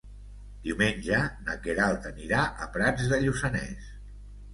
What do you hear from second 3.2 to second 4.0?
Lluçanès.